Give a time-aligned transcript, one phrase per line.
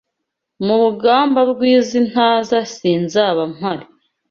[0.65, 3.85] Mu rugamba rw'iz'intaza sinzaba mpari